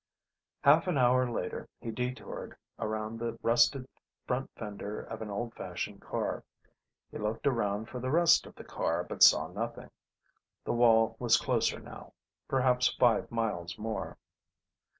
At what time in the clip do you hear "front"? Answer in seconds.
4.25-4.49